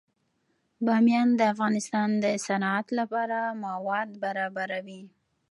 [0.85, 5.01] بامیان د افغانستان د صنعت لپاره مواد برابروي.